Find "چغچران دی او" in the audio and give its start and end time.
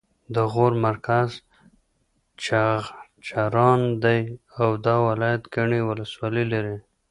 2.43-4.69